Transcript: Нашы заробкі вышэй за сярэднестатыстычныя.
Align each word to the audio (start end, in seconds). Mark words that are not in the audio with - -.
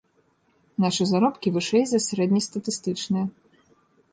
Нашы 0.85 1.03
заробкі 1.11 1.53
вышэй 1.57 1.83
за 1.91 1.99
сярэднестатыстычныя. 2.07 3.25